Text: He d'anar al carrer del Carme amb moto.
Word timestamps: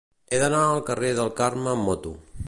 He 0.29 0.37
d'anar 0.43 0.61
al 0.69 0.81
carrer 0.87 1.11
del 1.19 1.29
Carme 1.41 1.71
amb 1.75 1.87
moto. 1.91 2.15